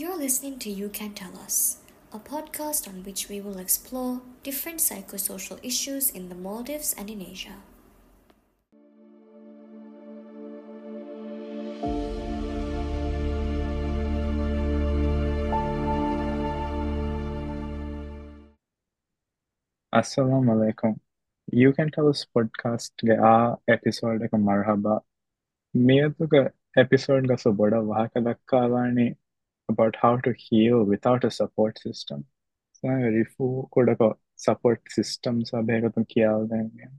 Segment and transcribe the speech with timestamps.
[0.00, 1.76] You're listening to You Can Tell Us,
[2.10, 7.20] a podcast on which we will explore different psychosocial issues in the Maldives and in
[7.20, 7.56] Asia.
[19.92, 20.98] Assalamu alaikum.
[21.52, 23.34] You Can Tell Us podcast ga
[23.68, 25.00] episode එක මරහබා
[25.74, 26.42] මේතුක
[26.84, 29.12] episode ග සුබොඩ වහක දක්කාවානේ
[29.70, 32.24] about how to heal without a support system.
[32.74, 34.02] So, Rifu could have
[34.38, 36.90] support systems abhegatan kiyal danne.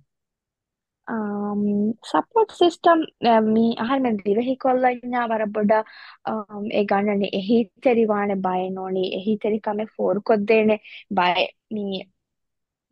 [1.08, 1.64] um,
[2.04, 3.04] support system
[3.48, 10.74] මී අහල්ම දිරහි කොල්ලඥා වරබොඩ ඒ ගන්නන එහිතෙරිවාන බය නෝනී එහිතෙරිකම ෆෝර් කොද්දේන
[11.12, 12.02] බය මී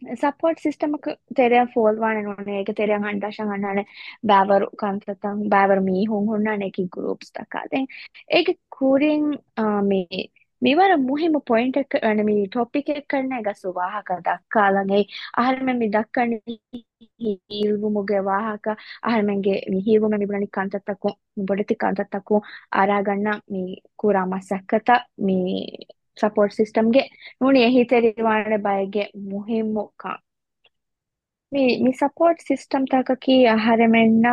[0.01, 0.95] සපෝට් සිස්ටම
[1.35, 3.83] තෙරයන් ෆෝල්වාන නොන එක තෙරයන් හන්ඩශන් අන්නන
[4.23, 7.87] බෑවරු කන්තතන් බෑවර මීහුන් හොන්නන එක ගරුප්ස් තකාදෙන්
[8.31, 9.25] ඒක කූරින්
[9.83, 10.21] මේ
[10.61, 15.03] මෙවර මුහිම පොයින්ට වන මේ ටොපික කරන එක සුවාහක දක්කාලගේ
[15.37, 16.33] අහරම මි දක්කන
[17.21, 18.67] හීල්වුමුගේ වාහක
[19.03, 22.41] අහරමගේ හිල්වුම මිබලනි කන්තත්තකු බොඩති කන්තත්තකු
[22.73, 24.89] ආරාගන්න මේ කුරා මසක්කත
[25.19, 25.63] මේ
[26.20, 27.02] ಸಪೋರ್ಟ್ ಸಿಸ್ಟಮ್ಗೆ
[27.42, 30.24] ನೋಡಿ ಹಿತರಿವಾಣ ಬಾಯಿಗೆ ಮುಹಿಮ್ಮು ಕಾ
[31.52, 34.32] mi mi support system takaki aharemenna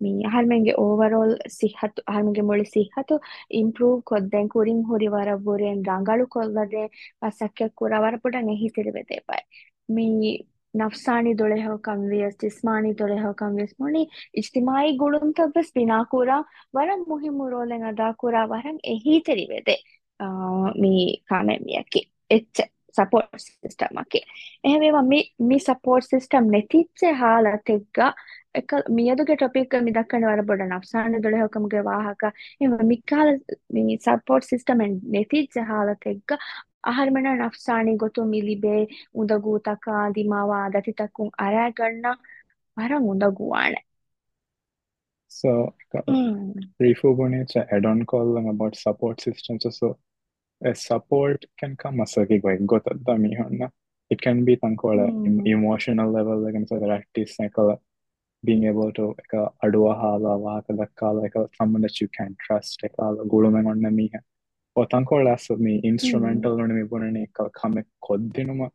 [0.00, 3.14] mi aharmenge overall sihhatu aharmenge moli sihhatu
[3.60, 6.82] improve kodden kurin huri wara buren rangalu kollade
[7.24, 9.40] pasakke kura wara pudan ehitiri vede pai
[9.94, 10.06] mi
[10.74, 14.02] nafsani dole ho kamvies jismani dole ho kamvies moni
[14.34, 16.44] ijtimai gulun tabbas bina kura
[16.76, 17.44] waram muhimu
[20.75, 20.93] మీ
[21.29, 22.63] කානැමියකි එච්ච
[22.95, 24.23] support system එකේ.
[24.63, 25.03] එහෙමවා
[25.41, 28.11] මි support system නැතිච්චේ හාලතෙක්ගා
[28.55, 32.23] එක මියදුගේ topic මිදක්කන වර බොඩ නක්සාන දොළහොකමගේ වාහක.
[32.61, 33.29] එම මිකාල
[33.99, 36.37] support සිිස්ටමෙන් නැතිච්ච හාලතෙක්ග
[36.83, 38.81] අහර්මන නක්සානය ගොතු මිලිබේ
[39.15, 42.05] උදගූතකා දිමවා දතිතකුන් අරෑගන්න
[42.77, 43.83] වර උඳගුවානේ.
[45.33, 46.53] So, mm.
[46.81, 49.65] Rifu Bunich add-on call about support systems.
[49.77, 49.97] So,
[50.63, 53.69] a support can come as a gig gota mihonna.
[54.09, 55.47] It can be tankola mm.
[55.47, 57.79] emotional level, like I'm saying, practice like
[58.43, 62.95] being able to like adua hala waka dakka like someone that you can trust like
[63.33, 64.19] gulumen onna miha.
[64.75, 66.69] or tankola as me instrumental mm.
[66.77, 67.27] me bunane
[67.59, 68.69] kame koddinuma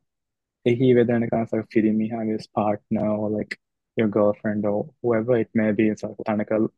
[0.66, 3.58] ehi vedana kansa firi miha his partner or like
[3.98, 6.68] your girlfriend or whoever it may be, it's like kind a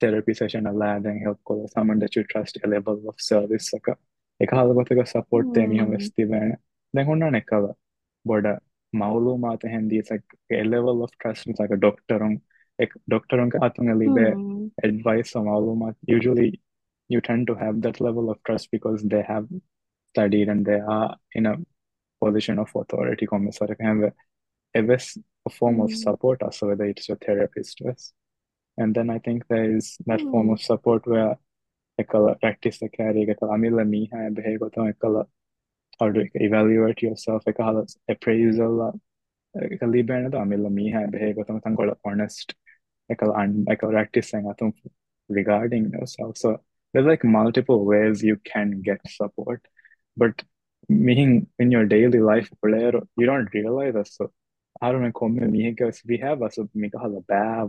[0.00, 3.72] therapy session, a landing help call, or someone that you trust a level of service.
[3.72, 3.96] Like,
[4.40, 5.52] like how about like a support hmm.
[5.52, 6.30] team you must give?
[6.30, 7.32] Then who knows?
[7.32, 7.50] Like,
[8.24, 8.58] but a
[8.94, 11.46] Maalu mathe hindi it's like a level of trust.
[11.46, 12.40] It's like a doctor on,
[12.78, 15.94] like doctor on ka atong alibe advice or maulu.
[16.06, 16.60] Usually,
[17.08, 19.46] you tend to have that level of trust because they have
[20.08, 21.56] studied and they are in a
[22.24, 23.26] position of authority.
[23.26, 24.12] Come sa rekhenge
[24.75, 27.81] හැම එවස් a form of support also whether it's your therapist
[28.77, 31.31] and then I think there is that form of support where
[32.03, 35.17] එකල practice එක හරි එක අමිල්ල මීහ බෙහෙගොතම එකල
[36.05, 37.81] අඩු එක evaluate yourself එක හල
[38.13, 38.77] appraisal
[39.55, 42.55] එක ලිබෑනද අමිල්ල මීහ බෙහෙගොතම තංකොල honest
[43.15, 44.73] එකල අන් එක practice එක අතුම්
[45.39, 46.49] regarding yourself so
[46.93, 49.61] there's like multiple ways you can get support
[50.17, 50.43] but
[51.07, 52.49] meaning in your daily life
[53.19, 54.31] you don't realize that so
[54.80, 57.68] I don't know because we have a so mika hala bad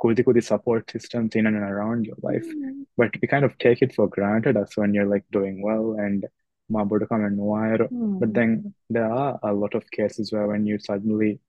[0.00, 2.46] Kudi Kudi support systems in and around your life.
[2.46, 2.84] Mm.
[2.96, 6.26] But we kind of take it for granted as when you're like doing well and
[6.70, 7.38] Mabudakam and.
[7.38, 8.20] Mm.
[8.20, 11.40] But then there are a lot of cases where when you suddenly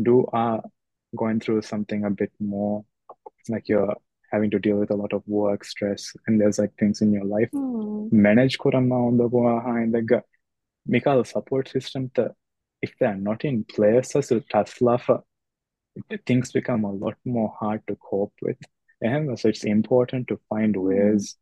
[0.00, 0.62] do are
[1.16, 2.84] going through something a bit more
[3.48, 3.96] like you're
[4.30, 7.24] having to deal with a lot of work stress and there's like things in your
[7.24, 7.50] life.
[7.52, 8.12] Mm.
[8.12, 10.22] Manage kurama on the
[10.88, 12.10] Mikal support system
[12.82, 14.98] if they're not in place as a Tesla
[16.26, 18.58] things become a lot more hard to cope with.
[19.00, 20.82] And so it's important to find hmm.
[20.82, 21.36] ways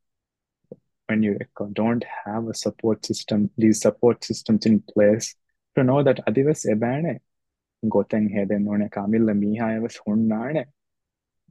[1.06, 1.38] when you
[1.72, 5.34] don't have a support system, these support systems in place
[5.77, 7.21] to know that adivas ebane
[7.89, 10.65] goten heden none kamilla miha evas hunnane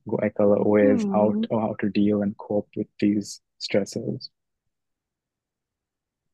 [0.09, 1.11] go ekala ways mm.
[1.11, 4.29] how to, how to deal and cope with these stressors.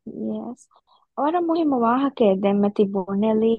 [0.06, 0.68] Yes.
[1.18, 3.54] Ahora muhimu waxa quede me තිබුණෙලි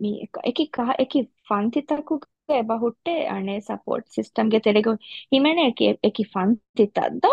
[0.00, 1.12] මේ එක එක එක
[1.48, 4.92] ෆන්තිතකුගේ බහුට්ටේ අනේ support සිස්ටම්ගේ තෙරෙගු
[5.34, 7.24] හිමන එක එක ෆන්තිතද්ද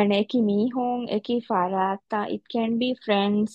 [0.00, 3.50] අනේ එක මීහුන් එක ෆරාත්තා it can be friends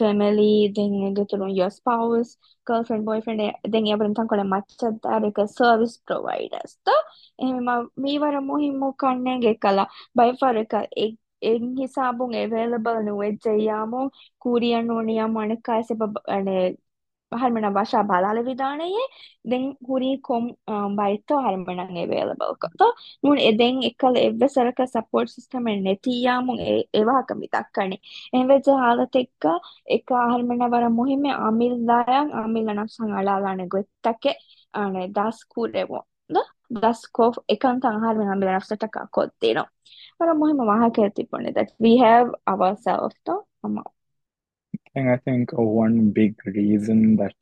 [0.00, 2.30] family then ගෙතුරුන් your spouse
[2.66, 3.40] girlfriend boyfriend
[3.72, 7.00] then යබරන් තංකොල මච්චද්දා එක service providers ද
[7.38, 7.68] එහෙම
[8.02, 10.74] මේවර මුහිමු කන්නේ ගෙකලා by for එක
[11.42, 14.06] එන්හිසාබුන් available නුවෙච්ච යාමුන්
[14.38, 16.00] කූරියන් ඕනියම් අනකාසෙබ
[17.32, 19.04] හල්මන වශා බලාල විධානයේ
[19.44, 20.44] දෙන් හුරිකොම්
[20.96, 22.82] බයිතෝ හල්මනන් ඒවේලබල්කත
[23.22, 28.00] මුන් එදෙන් එකල එවසරක සපෝට් සිිස්ටමෙන් නැතියාමුන් ඒවාක මිතක් කනේ
[28.34, 29.44] එවෙජ හාලත එක්ක
[29.88, 34.36] එක හල්මන වර මුහිම අමිල්දායන් අමිල්ලනම් සං අලාලාන ගොත්තකේ
[34.74, 36.04] අනේ දස්කූරෙවෝ
[36.70, 39.64] thus cough ekantang har minam bilanafsata ka kottino
[40.20, 43.34] mara muhimma maha keltiponne that we have ourselves to
[43.64, 43.84] amma
[44.94, 47.34] and i think one big reason that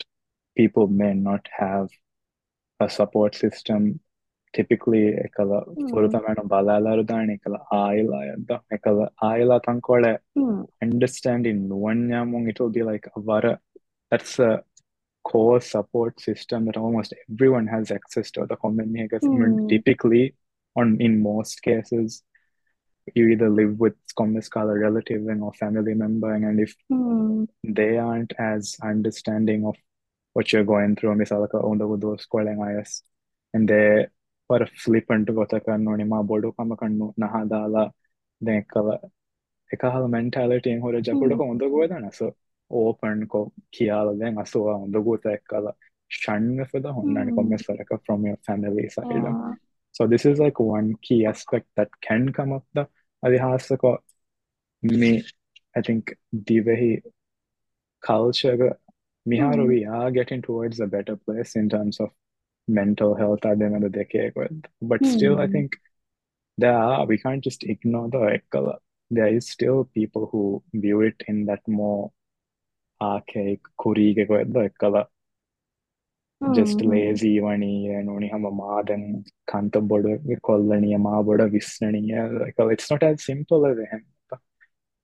[0.56, 1.88] people may not have
[2.81, 4.00] a support system
[4.56, 5.58] typically ekala
[5.91, 10.12] furutamana balalaru dani ekala aila yadda ekala aila tankole
[10.87, 13.58] understanding one yamung it will be like avara
[14.11, 14.50] that's a
[15.28, 19.69] core support system that almost everyone has access to the common mm.
[19.69, 20.36] typically
[20.75, 22.24] on in most cases
[23.16, 27.48] you either live with a relative or family member and if mm.
[27.63, 29.75] they aren't as understanding of
[30.34, 33.04] what you're going through misalaka onda those calling is
[33.54, 34.07] and they
[34.50, 37.92] were flippant gotaka noni ma bodu kama kannu nahadala
[38.42, 39.00] then kala
[39.74, 42.36] එකහල mentality en hore jakuda ko onda goedana so
[42.69, 43.40] open ko
[43.75, 45.74] kiala then aswa onda gota ekkala
[46.22, 49.30] shanna for the honnani kommesaraka from your family side
[49.98, 52.86] so this is like one key aspect that can come up the
[53.28, 53.84] අධිහාසක
[55.00, 55.12] මේ
[55.80, 56.04] I think
[56.50, 56.94] Dhivehi
[58.07, 58.69] culture
[59.31, 62.10] මිහාර we are getting towards a better place in terms of
[62.80, 64.57] mental health අදනද දෙකේකොත්
[64.92, 65.69] but still I think
[66.63, 68.75] there are we can't just ignore the ekala
[69.18, 70.44] there is still people who
[70.84, 72.04] view it in that more
[73.00, 74.97] आंखें குறி के कोई ದಕ್ಕಲ
[76.41, 77.71] just ಹ್ಮ್ lazy ವಣಿ
[78.09, 79.06] ನೋಣಿ ಹಮ Madan
[79.50, 80.05] ಕಾಂತ ಬಡ
[80.49, 82.21] ಕೊಲ್ಲಣಿಯ ಮಾ ಬಡ ವಿಸ್ನಣಿಯ
[82.75, 84.03] it's not as simple as him.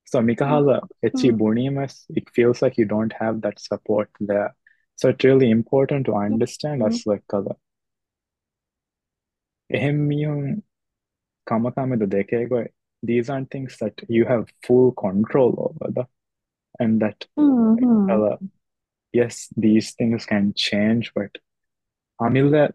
[0.07, 0.67] So Mikahal,
[1.09, 1.39] Echi hmm.
[1.41, 4.51] Bonimas, it feels like you don't have that support there.
[4.99, 6.89] So it's really important to understand hmm.
[6.89, 7.25] us like
[13.03, 15.89] these aren't things that you have full control over
[16.79, 18.11] and that mm-hmm.
[18.11, 18.37] uh,
[19.13, 21.31] yes, these things can change, but
[22.21, 22.73] Amila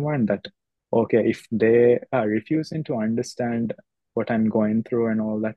[0.00, 0.46] one that
[0.92, 3.74] okay, if they are refusing to understand
[4.14, 5.56] what I'm going through and all that,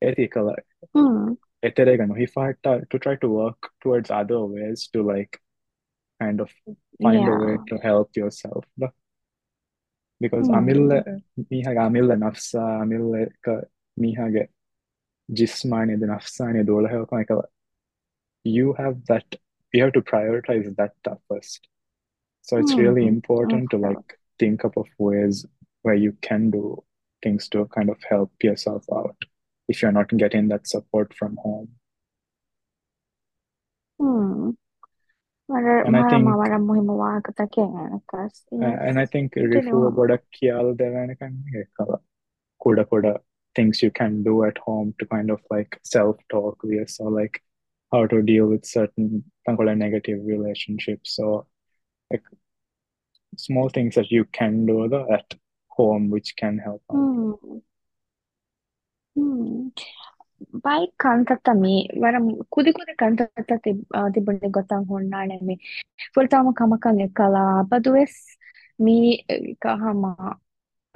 [0.00, 0.54] ethical
[0.94, 1.36] mm.
[1.62, 5.40] if I to try to work towards other ways to like
[6.20, 6.50] kind of
[7.02, 7.34] find yeah.
[7.34, 8.64] a way to help yourself.
[10.20, 11.20] Because Amila
[11.52, 13.62] mihaga Amila nafsa Amila ka
[13.98, 14.48] mihaga
[15.30, 17.42] jismani the nafsani dola
[18.44, 19.24] you have that
[19.72, 21.68] you have to prioritize that stuff first.
[22.42, 22.80] So it's mm-hmm.
[22.80, 23.82] really important okay.
[23.82, 25.44] to like think up of ways
[25.82, 26.82] where you can do
[27.22, 29.16] things to kind of help yourself out
[29.68, 31.68] if you're not getting that support from home.
[34.00, 34.50] Hmm.
[35.50, 36.28] And I think
[38.68, 41.42] and I think goda kiyal devanakam
[42.62, 43.18] kuda kuda
[43.58, 47.36] things you can do at home to kind of like self talk this or like
[47.92, 49.06] how to deal with certain
[49.46, 51.36] kind negative relationships or
[52.10, 52.26] like
[53.36, 54.76] small things that you can do
[55.18, 55.34] at
[55.78, 56.98] home which can help out.
[56.98, 57.58] Hmm.
[59.16, 59.62] Hmm.
[60.64, 63.70] ಬಾಯಿ ಕಾಣ್ತತ್ತಮ್ಮಿ ವರಂ ಕುದಿ ಕುದಿ ಕಾಣ್ತತ್ತತಿ
[64.14, 65.56] ದಿಬ್ಬಂಡಿ ಗೊತ್ತಾಂಗ ಹೊಣ್ಣಾಣೆಮ್ಮಿ
[66.14, 67.38] ಫುಲ್ ತಾಮ ಕಮಕ ನೆಕ್ಕಲ
[67.70, 68.20] ಬದುವೆಸ್
[68.86, 68.96] ಮೀ
[69.64, 70.04] ಕಹಮ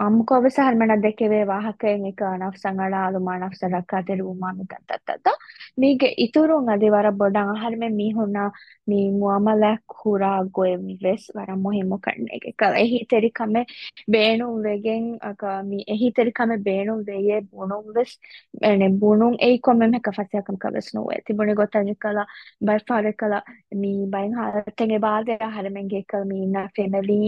[0.02, 5.28] ಅಮ್ಕೋಬಸಹರ್ಮಣ ದೆಕ್ಕೆವೆ ವಾಹಕೇನಿಕ ನಫ್ಸಂಗಳ ಅಲುಮಾ ನಫ್ಸ ರಕ್ಕ ತೆರುವುಮಾ ಮಿತಂತತ್ತದ
[5.78, 8.38] ಮೀಗೆ ಇತುರುಂಗ ದಿವರ ಬೊಡಂಗ ಹರ್ಮೆ ಮೀ ಹುಣ್ಣ
[8.88, 13.62] ಮೀ ಮುಅಮಲ ಕುರ ಗೊಯ್ ವೆಸ್ ವರ ಮೊಹಿಮು ಕಣ್ಣೆಗೆ ಕ ಎಹಿ ತೆರಿ ಕಮೆ
[14.08, 18.16] ಬೇಣು ವೆಗೆನ್ ಅಕ ಮೀ ಎಹಿ ತೆರಿ ಕಮೆ ಬೇಣು ವೆಯೆ ಬುಣು ವೆಸ್
[18.70, 22.18] ಎನೆ ಬುಣು ಎಯಿ ಕೊಮ್ಮೆ ಮೆಕ ಫಸ್ಯ ಕಂ ಕವೆಸ್ ನೋವೆ ತಿಬುಣಿ ಗೊತ್ತನೆ ಕಲ
[22.62, 23.34] ಬೈ ಫಾರೆ ಕಲ
[23.80, 27.20] ಮೀ ಬೈ ಹಾರತೆಗೆ ಬಾದೆ ಹರ್ಮೆಂಗೆ ಕಲ ಮೀ ನ ಫ್ಯಾಮಿಲಿ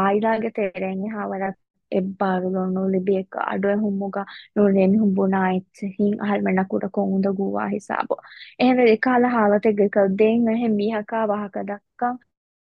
[0.00, 1.42] ಆಯ್ಲಾಗೆ ತೆರೆಂಗೆ ಹಾವರ
[1.90, 4.22] ebbaro libeka adwe humuga
[4.56, 8.14] nuren humbuna itse hin ahalmena kuta konda guwa hisabo
[8.58, 12.08] ehne dekala halate gekal den ehe mihaka wahaka dakka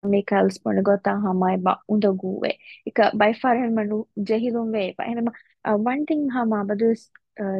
[0.04, 2.56] මේකල්ස් පොන ගොතා හමයි බ උඳගුවේ
[2.88, 3.98] එක බයිෆාරහන් මනු
[4.28, 5.28] ජෙහිලුම් වේ බ එහෙම
[5.86, 7.01] වන්ටිං හම බදුස්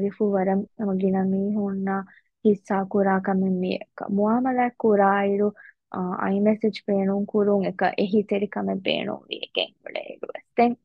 [0.04, 1.88] රිෆු වරම් මගිනමී හොන්න
[2.46, 5.50] හිස්සා කුරා කමෙන් මියක මුවාමලක් කුරායිරු
[6.30, 10.76] iMessage පේනුම් කුරුන් එක එහි තෙරිකම බේනුම් වියකෙන් වලේගස්තෙන්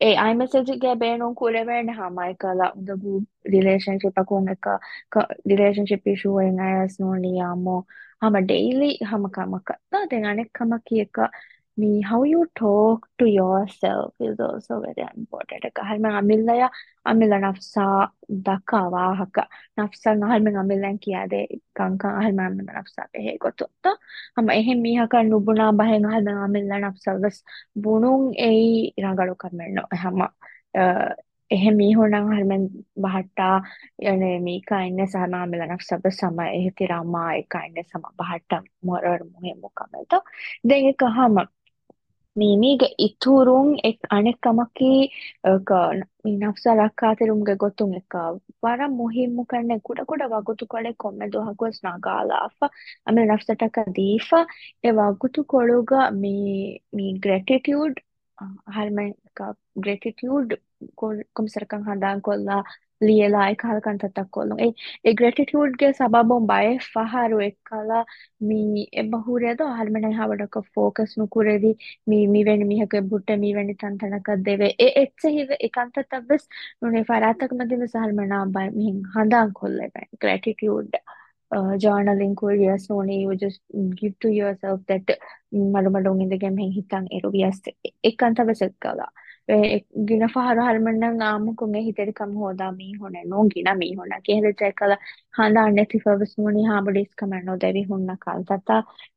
[0.00, 3.14] ඒ iMessageගේ බේනුම් කුරවෙන්න හමයි කලා උදබු
[3.46, 4.66] රිලේෂන්ශිප අකුන් එක
[5.46, 7.80] රිලේෂන්ශිප් ඉෂුවෙන් අයස් නෝලියාමෝ.
[8.22, 11.16] හම ඩෙයිලි හම කමකත්තා දෙ අනෙක් කමකි එක
[11.78, 15.64] me how you talk to yourself is also very important.
[15.64, 16.56] එක හරිම අමිල්ලය
[17.06, 17.98] අමිල්ල නෆ්සා
[18.40, 19.38] දකා වාහක.
[19.78, 21.46] නෆ්සා හරිම අමිල්ලන් කියාදේ.
[21.74, 23.92] කංකං හරිම අමිල්ල නෆ්සා පෙහෙ ගොතොත්ත
[24.36, 27.38] හම එහෙ මීහක නුබුනා බහෙන් හරිම අමිල්ල නෆ්සා වස්
[27.78, 30.20] බුණුන් එයි රඟලු කමෙන්නෝ හම
[31.50, 32.64] එහෙ මීහුණන් හරිම
[33.02, 33.56] බහට්ටා
[34.04, 39.22] යනේ මීකා ඉන්න සහම අමිල්ල නෆ්සා බස් සම එහෙ තිරාමා එකා ඉන්න සම බහට්ටා මොරර්
[39.24, 40.18] මුහෙ මොකමෙත
[40.64, 41.38] දෙන් එක හම
[42.36, 44.90] ನೀನೀಗ ಇತ್ತೂರುಂ ಎಕ್ ಅಣೆಕಮಕಿ
[46.42, 48.14] ನಫ್ಸ ರಕ್ಕಾತಿರುಂಗೆ ಗೊತ್ತುಂಗೆಕ
[48.64, 52.58] ವರ ಮುಹಿಮ್ಮು ಕಣ್ಣೆ ಕುಡ ಕುಡ ವಗುತುಕೊಳೆ ಕೊಮ್ಮೆದು ಹಗುವಸ್ ನಗಾಲ ಅಫ
[53.06, 54.28] ಆಮೇಲೆ ನಫ್ಸ ಟಕ ದೀಫ
[54.84, 56.34] ಎ ವಗುತುಕೊಳುಗ ಮೀ
[56.96, 57.98] ಮೀ ಗ್ರೆಟಿಟ್ಯೂಡ್
[58.74, 59.06] ಹರ್ಮೆ
[59.78, 60.52] ಗ್ರೆಟಿಟ್ಯೂಡ್
[61.32, 62.50] ಕೊಮ್ಸರಕಂ ಹಂದಾಂಕೊಲ್ಲ
[63.06, 67.98] ලියලා එකහල් කන්ටටක් කොල්ලො ඒ ග්‍රටිටියුඩ්ගේ සබබොම්බය ފަހަރު އެއްކަލާ
[68.48, 68.60] މީ
[68.96, 71.70] އެބަހުރޭދ ހަރުމެނެ ހަވަޑަކަ ފޯކަސް ނުކުރެވި
[72.10, 76.46] މީ މިވެނި މިހަކެ ބުއްޓ މީވެނި ތަންތަނަކަށް ދެވެ އެ އެއްޗެހިވެ އެކަންތައްވެސް
[76.82, 80.92] ނުނެ ފަރާތަކަ މަދިވެސް ހަރުމެނާ ބަ މިހެން ހަނދާން ކޮށްލެވެ gratitude
[81.82, 83.60] journaling careers only you just
[84.00, 85.06] give to yourself that
[85.74, 87.58] malumalong in the game hing hitang erovias
[88.10, 89.06] ekanta vesakala
[90.08, 94.92] ගිනපහරු හරමන්නම් ආමුකුගේ හිතරිකම් හෝදා මීහොනෙනෝ ගින මීහොන කියහෙලචැකල
[95.38, 98.74] හඳාන්න සිෆවස්මුණි හාබඩිස් කමන්නෝ දැවි හොන්න කල්තත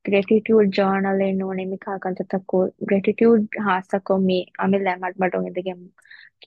[0.10, 5.86] ග්‍රටිටියුඩ් ජර්නල් එනෝනෙමිකා කල්තතකෝ ග්‍රටිටියුඩ් හාසකෝ මේ අමි ලැමට් බටොන් එදගෙම්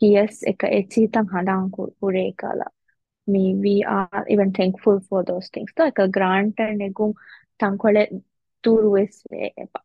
[0.01, 2.73] කියස් එක එච්චීතම් හඳාංකු පුරේ කලා.
[3.29, 5.73] මේ we are even thankful for those things.
[5.77, 7.19] to එක grant නෙගුම්
[7.61, 8.05] තංකොල
[8.65, 9.85] තුරුවෙස් වේපා.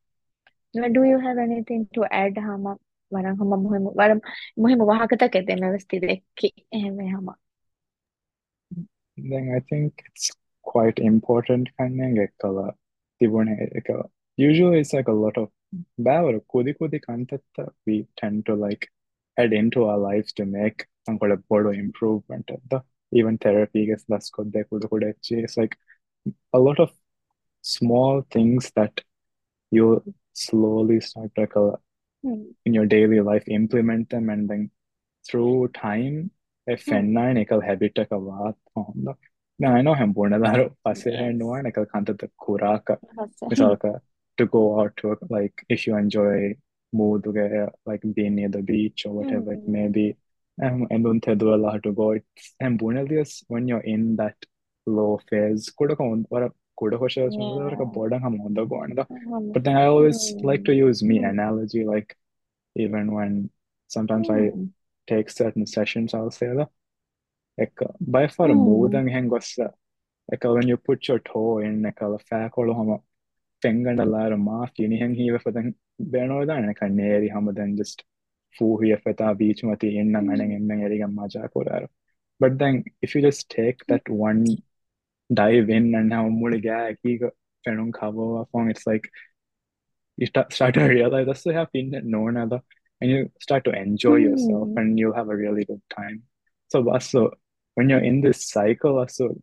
[0.94, 2.74] Do you have anything to add hama?
[3.12, 4.22] بعدين هم مهم بعدين
[4.58, 6.24] مهم بقى حاجة كانت إن أنا استدعي
[9.18, 10.32] Then I think it's
[10.64, 12.74] quite important kind of like kala
[13.20, 14.04] tibune like uh,
[14.38, 15.50] usually it's like a lot of
[16.08, 18.88] bavara kodi kodi kantatta we tend to like
[19.38, 22.80] add into our lives to make some kind of bodo improvement the
[23.20, 25.76] even therapy gets less good they could could actually it's like
[26.54, 26.92] a lot of
[27.76, 29.02] small things that
[29.78, 29.88] you
[30.34, 31.72] slowly start like uh,
[32.65, 34.71] in your daily life implement them and then
[35.29, 36.31] through time
[36.67, 39.09] එෆෙන්න්නයි එකල් habit එක වාත් හොඳ
[39.61, 42.93] නයනෝ හැම්පුර්ණදාර පසේ හැන්නවා එකල් කන්තත කුරාක
[43.51, 43.87] මිසාල්ක
[44.37, 46.55] to go out to like if you enjoy
[46.93, 47.27] mood
[47.89, 50.07] like being near the beach or whatever it may be
[50.65, 54.37] um, and don't tedwala to go it's and when you're in that
[54.87, 56.51] low phase kuda
[57.32, 57.70] Yeah.
[57.70, 59.06] like a.
[59.54, 62.18] But then I always like to use me analogy, like
[62.76, 63.50] even when
[63.88, 64.70] sometimes mm.
[65.10, 66.70] I take certain sessions, I'll say that.
[67.58, 69.74] Like by far modang hengosa.
[70.32, 73.04] Like when you put your toe in like a fact, or homo
[73.64, 77.32] fengandala or maaf, you need hang here for then beno than like a neri
[77.76, 78.04] just
[78.58, 81.90] foo here for the beach mati in and and and and and
[82.40, 84.46] but then if you just take that one
[85.33, 87.23] dive in and how මුලි ගෑකීක
[87.65, 89.07] පෙනුම් කවවා phone it's like
[90.17, 91.83] you start, start to realize that's so happy
[92.15, 92.61] no another
[93.01, 94.25] and you start to enjoy mm.
[94.27, 96.23] yourself and you'll have a really good time
[96.69, 97.31] so also
[97.75, 99.35] when you're in this cycle also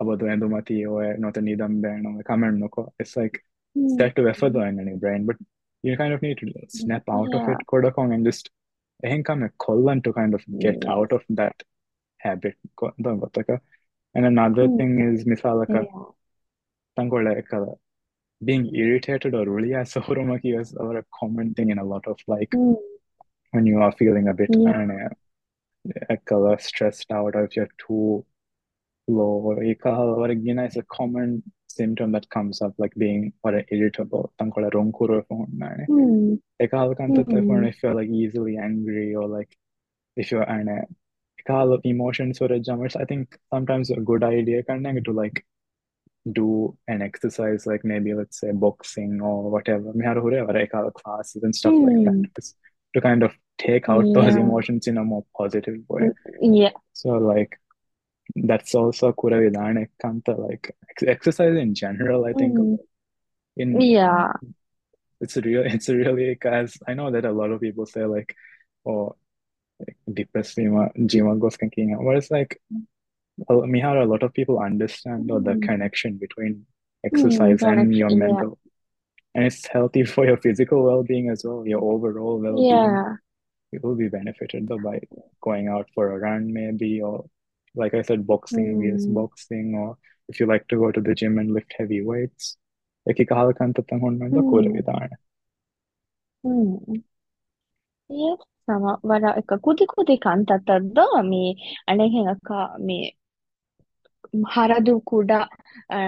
[0.00, 1.82] about the endomati or not any them
[2.24, 2.62] comment
[2.98, 3.42] it's like
[3.78, 3.88] mm.
[3.94, 5.36] start to effort in any brain but
[5.82, 7.40] you kind of need to snap out yeah.
[7.40, 8.50] of it kodakong and just
[9.04, 10.92] එහෙන් කම කොල්ලන් to kind of get yeah.
[10.92, 11.56] out of that
[12.18, 12.56] habit
[14.17, 14.77] and another mm.
[14.77, 16.05] thing is misalaka yeah.
[16.97, 17.73] tangola ekala
[18.49, 20.71] being irritated or really soromaki is
[21.01, 22.75] a common thing in a lot of like mm.
[23.51, 24.87] when you are feeling a bit yeah.
[24.97, 28.25] uh, ekala stressed out or if you're too
[29.19, 31.29] low or ekala is a common
[31.77, 36.39] symptom that comes up like being or irritable tankola ronkuro phone mm.
[37.01, 37.67] kantata Mm.
[37.71, 39.51] if you're like easily angry or like
[40.21, 40.69] if you're an
[41.47, 45.45] ekala emotions or jammers i think sometimes a good idea kind of to like
[46.39, 50.31] do an exercise like maybe let's say boxing or whatever me har hore
[50.63, 52.35] ekala classes and stuff like that Mm.
[52.39, 52.57] just
[52.95, 56.09] to kind of take out those emotions in a more positive way
[56.41, 56.75] Yeah.
[56.93, 57.53] so like
[58.49, 60.65] that's also kura vidana kanta like
[61.15, 62.77] exercise in general i think Mm.
[63.63, 64.33] in Yeah.
[65.25, 68.35] it's real it's really because i know that a lot of people say like
[68.91, 69.05] oh
[70.11, 71.95] depressed Jima goes thinking.
[72.03, 72.61] Whereas like
[73.49, 75.43] Mihara, a lot of people understand mm-hmm.
[75.43, 77.79] the connection between mm-hmm, exercise mm-hmm.
[77.79, 78.57] and your mental.
[78.63, 78.71] Yeah.
[79.35, 82.69] And it's healthy for your physical well being as well, your overall well being.
[82.69, 83.15] Yeah.
[83.71, 85.01] You will be benefited though by
[85.41, 87.25] going out for a run maybe or
[87.75, 88.87] like I said, boxing mm.
[88.87, 88.95] Mm-hmm.
[88.95, 89.97] is boxing or
[90.29, 92.57] if you like to go to the gym and lift heavy weights.
[93.05, 93.33] Like mm-hmm.
[96.43, 96.95] mm-hmm.
[98.09, 103.17] Yes, その、わら、か、くてくてかんたたど、み、あねへんか、み、
[104.45, 105.39] හරදු කුඩා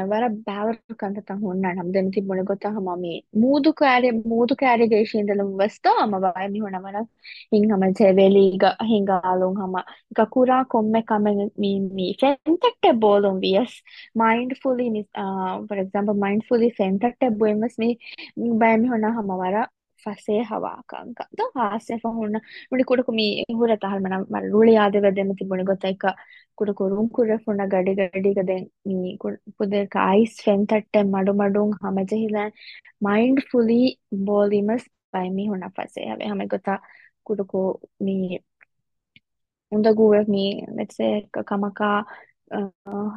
[0.09, 6.47] වර බෑවර කඳතන් හොන්නනම් දෙන තිබුණ ගොතහම මේ මූදු කෑරේ මූදු කෑරේ දේශීන්දලම් වස්තාම වය
[6.49, 6.99] මිහුණමන
[7.51, 9.75] ඉංහම සෙවෙලීග හිංගාලුන් හම
[10.11, 13.73] එක කුරා කොම්මෙ කමෙන් මී ෆෙන්තක්ට බෝලුම් වියස්
[14.15, 14.89] මයින්ඩ්ෆුලි
[15.67, 17.93] for example mindfully ෆෙන්තක්ට බොයමස් මේ
[18.57, 19.57] බය මිහුණ හම වර
[20.03, 21.19] ఫసేహవాకాంక
[21.57, 22.37] హాస్యఫహున్న
[22.71, 26.05] నుండి కుడుకు మీ హురతహల్ మన మన రుళి ఆదేవదేమ తిబుని గొతైక
[26.57, 29.11] కుడుకు రుంకురఫున్న గడి గడిగ దెన్ మీ
[29.59, 32.53] పుదేక ఐస్ ఫెంతట్టె మడు మడుం హమజహిలన్
[33.01, 33.81] mindfully
[34.21, 36.75] bolimas by mi hona fase have hame gota
[37.25, 37.59] kuduko
[37.99, 38.15] mi
[39.71, 40.45] undagu mi
[40.77, 41.11] let's say
[41.43, 41.91] kamaka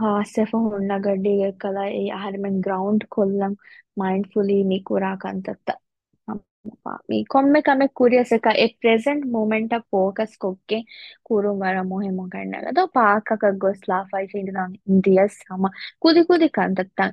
[0.00, 3.52] హాస్యఫ ఉన్న గడ్డి కల ఈ ఆహారం గ్రౌండ్ కొల్లం
[3.98, 5.46] మైండ్ఫుల్లీ మీ కూరాకంత
[6.61, 10.77] ಕುರಾ ಕಂತತ್ತ mi komme kame curious ka e present moment a focus kokke
[11.27, 15.69] kurum wara mohimo kannala do paaka ka gos la fai chindina indias sama
[16.03, 17.05] kudi kudi kantatta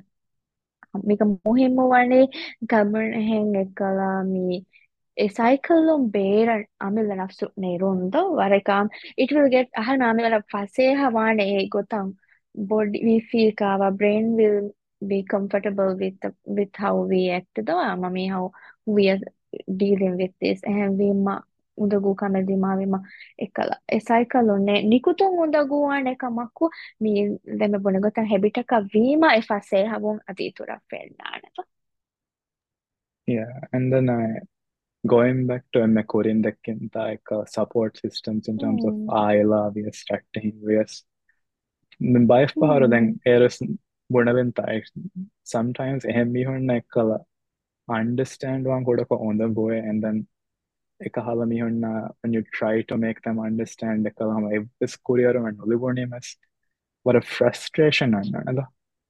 [1.09, 2.19] mika mohimo wane
[2.71, 4.65] kamun hen ekala mi
[5.25, 8.85] e cycle lon beeran amila nafsu ne rondo warekam
[9.17, 12.07] it will get ahal amila faseha wane e gotam
[12.71, 14.59] body we feel ka our brain will
[15.11, 18.51] be comfortable with the, with how we act though mami how
[18.85, 19.21] we are
[19.82, 21.24] dealing with this ඇහැම්වීම
[21.78, 22.94] උදගූ කමැදිමාවීම
[23.38, 26.70] එකලා එසයිකලොන්නේ නිකුතුන් උදගූවාන එකමක්කු
[27.02, 27.26] මී
[27.60, 31.66] දෙම බොනගොතන් හැබිටක වීම එෆසේ හබුන් අතීතුරක් වෙන්නානක
[33.28, 34.40] Yeah, and then I
[35.04, 38.88] going back to my Korean dekinta like uh, support systems in terms mm.
[38.88, 40.86] of Ayla, we are starting, we are
[42.00, 43.60] then by far then Eris
[44.12, 44.52] Bunavin
[45.44, 47.20] sometimes Ehemi Horn Ekala
[47.90, 50.18] understand one kodako on the go and then
[51.00, 51.84] එකහල මිහන්න
[52.20, 54.46] when you try to make them understand එකහම
[54.80, 56.28] එස් කුරියරම නොලිබෝනීමස්
[57.06, 58.60] වර frustration අන්නනද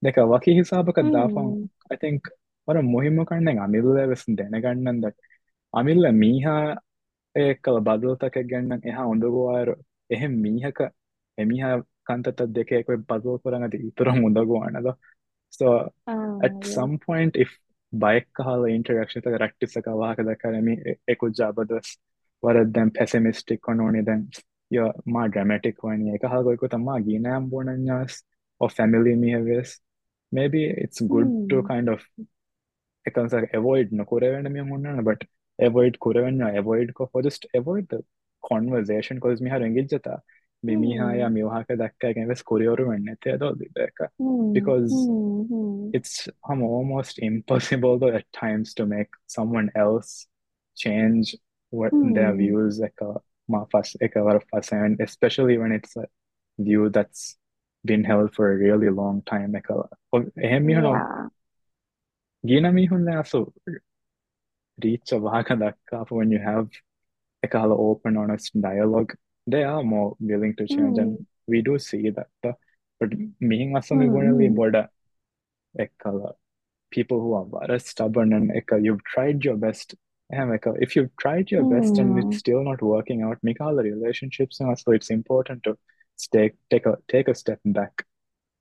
[0.03, 1.49] දෙක වකි හිසාපක දාපම්
[1.91, 2.31] I think
[2.69, 5.11] වර මුහිම කන්නෙන් අමිල්ල වෙසින් දැනගන්නන්ද
[5.75, 6.65] අමිල්ල මීහා
[7.35, 9.71] ඒකල බදලතක ගන්න එහා උඳගවාර
[10.11, 10.79] එහෙම මීහක
[11.39, 11.75] එමිහා
[12.09, 14.91] කන්තත දෙකෙක් බදල් කරගති ඉතුරම් උඳගවානද
[15.53, 15.67] so
[16.07, 17.51] ah, at some point if
[17.93, 20.77] බයික්හල ඉන්ටරක්ෂත රක්ටිසක වාහකද කරමි
[21.09, 21.99] එකුජාබදස්
[22.43, 24.27] වරදැම් පැසමිස්ටික් කොනෝනි දැන්
[24.71, 24.83] ය
[25.15, 28.21] මා ඩ්‍රමටික් වනි එක හගොයකු තමා ගීනෑම් බොනඥස්
[28.61, 29.81] or family behaviors.
[30.33, 31.49] Maybe it's good mm.
[31.49, 32.05] to kind of
[33.07, 35.25] එකස avoid නොකරවෙන්න මිය මුන්නන but
[35.59, 38.01] avoid කරවෙන්න avoid ko for just avoid the
[38.51, 39.41] conversation cause
[40.65, 44.09] Mimiha yeah Mioha ka dakka against Koryoru mannete ado idaka
[44.53, 44.93] because
[45.95, 50.27] it's um, almost impossible though at times to make someone else
[50.77, 51.35] change
[51.71, 53.15] what their views like a
[53.71, 56.07] fuss and especially when it's a
[56.59, 57.37] view that's
[57.85, 59.83] been held for a really long time like a
[60.37, 60.59] yeah.
[62.45, 63.53] Gina mihun so
[64.83, 65.75] reach a waka
[66.11, 66.69] when you have
[67.43, 69.15] like a open honest dialogue
[69.51, 71.03] they are more willing to change mm.
[71.03, 72.55] and we do see that the,
[72.99, 73.11] but
[73.53, 74.55] being asami mm.
[74.55, 74.89] border
[75.79, 76.33] ekala
[76.91, 79.95] people who are very stubborn and eka you've tried your best
[80.33, 81.73] eka if you've tried your mm.
[81.75, 85.77] best and it's still not working out mikala relationships and so it's important to
[86.17, 88.05] stay take a take a step back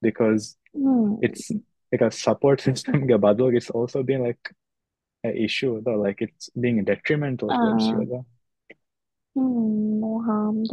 [0.02, 1.18] because mm.
[1.22, 1.52] it's
[1.92, 4.54] like a support system gabadog is also being like
[5.24, 7.58] an issue though like it's being detrimental uh.
[7.58, 8.26] towards you though
[9.40, 10.72] Hmm, Muhammed.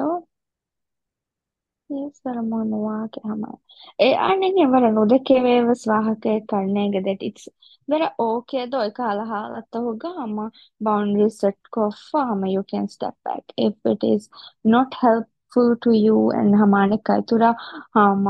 [1.91, 3.59] Yes, Ramanwa ke hamara.
[3.99, 7.45] එයා නෙමෙයි වර නොදකේව ස්වාහකය කරන්නේ that it's
[7.89, 10.39] වර okay though එක අලහලත් හොග හම
[10.81, 14.23] boundary set කොෆාම you can step back if it is
[14.67, 17.53] not helpful to you and හමානේ කයිතුරා
[17.97, 18.27] හම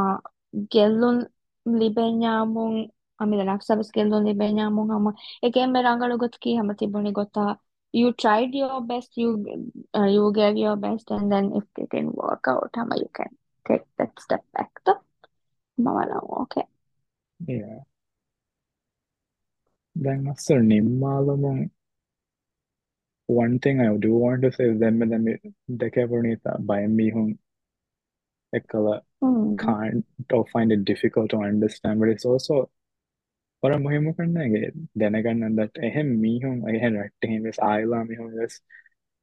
[0.75, 1.19] ගෙල්ලුන්
[1.67, 2.75] ලිබෙඤාමුන්
[3.21, 5.07] අමිල ලක්ෂවස් ගෙල්ලුන් ලිබෙඤාමුන් හම
[5.43, 7.51] එකෙන් මෙරංගලුගත් කී හම තිබුණි ගොතා
[7.92, 9.30] you tried your best you
[9.94, 13.32] uh, you gave your best and then if it didn't work out hama you can
[13.68, 15.02] take that step back though
[15.78, 16.68] mama no okay
[17.48, 17.80] yeah
[19.96, 21.70] දැන් අස්සර නිම්මාලමුන්
[23.32, 25.26] one thing I do want to say is them them
[25.82, 27.30] දෙකපුණීත බයෙන් මිහුන්
[28.54, 28.88] එකල
[29.22, 29.58] mm.
[29.58, 32.70] can't or find it difficult to understand but it's also
[33.63, 38.59] හොර මොහෙම කන්නගේ දැනගන්නදට එහෙම මීහුන් එහෙ රට්ටහෙමස් ආයලා මිහුන්ගස්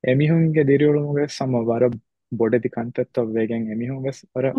[0.03, 1.85] එමිහුන්ගේ දිරියුළුමුගේ සමවර
[2.31, 4.49] බොඩති කන්තත්වවේගෙන් එමිහුන්ගස් වර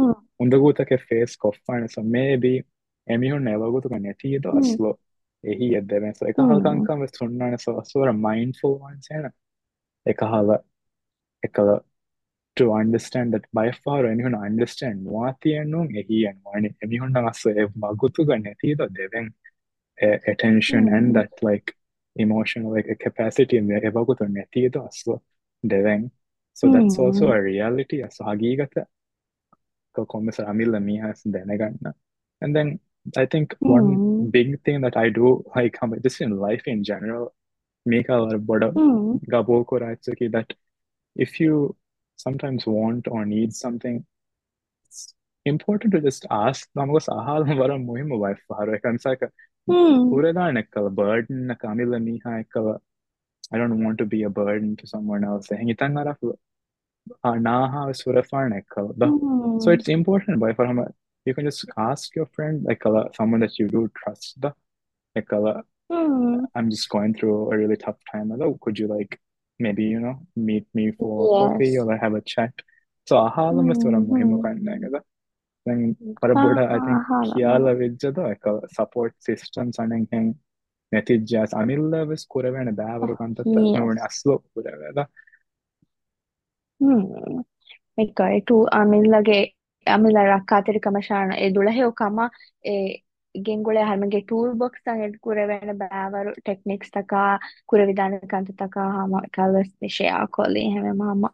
[0.41, 2.59] උඳගූතක face කොෆ්ානස මේබී
[3.07, 4.95] එමිහුන් නැවගුතුක නැතිීද අස්ලෝ?
[5.45, 9.27] එහි එදවෙන්ස එක හල්කංකම සුන්නාන සවස්වර මයින් ෆෝවන්සේන
[10.07, 10.55] එක හල
[11.43, 11.71] එකල
[12.57, 17.43] to understand that by far anyone understand වා තියනුම් එහි අන්වානි එමිහුන් අස්ස
[17.77, 19.27] මගුතු ගන්න ඇතිීද දෙවෙන්.
[20.33, 20.97] attention mm-hmm.
[20.97, 21.69] and that like
[22.17, 23.57] emotional like capacity
[23.88, 25.14] එවකුතු නැතිද also.
[25.64, 26.03] දෙවැන්
[26.57, 27.05] so that's mm-hmm.
[27.05, 28.75] also a reality අස්ව හගීගත
[29.95, 31.21] කොකොම සරමිල්ල මීහස්
[32.43, 32.69] and then
[33.23, 34.31] I think one mm-hmm.
[34.31, 37.25] big thing that I do like just in life in general
[37.87, 38.69] make our boda
[39.35, 40.51] gaboko raitsuki that
[41.17, 41.77] if you
[42.17, 43.97] sometimes want or need something
[44.85, 45.14] it's
[45.45, 46.69] important to just ask.
[46.77, 49.23] නමුක සහල් වර මුහිම වයිෆාර එකන්සක
[49.68, 52.79] Huragan ekkala, burden kamila miha ekkala.
[53.53, 55.48] I don't want to be a burden to someone else.
[55.48, 56.16] Hengitangara
[57.24, 59.62] it's surafan ekkala.
[59.62, 60.94] So it's important, By far.
[61.24, 64.44] You can just ask your friend, like uh, someone that you do trust,
[65.14, 66.40] like uh, hmm.
[66.55, 68.33] I'm just going through a really tough time.
[68.42, 69.18] Oh, could you like
[69.59, 72.53] maybe you know meet me for coffee or have a chat?
[73.07, 74.96] So ahala mm-hmm.
[75.66, 76.59] පරබොඩ
[77.27, 80.33] කියයාල වෙච්ජද එක support system සනහෙන්
[80.92, 85.07] නැතිජ්ජාස් අනිල්ලවෙස් කුරවෙන දෑවරු කන්තත්වන අස්ලෝ පුරවෙලා
[87.98, 89.42] එකටු අමිල්ලගේ
[89.87, 92.20] අමිල රක්කාතෙරි කමශාන ඒ දුළහෙෝ කම
[93.35, 97.31] ගෙංගොල හමගේ tool box සඟට කුරවෙන බෑවරු techniques තකා
[97.66, 101.24] කුරවිධාන කන්ත තකා හම කල්වස් නිශයා කොලේ හැම මම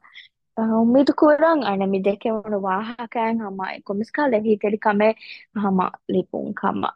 [0.80, 5.10] உமிதுக்குறோம் ஆனா மிதக்கே ஒரு வாஹகாயன் ஹமா கொமிஸ்கால ஹீட்டடி கமே
[5.62, 6.90] ஹமா லிபும் கமா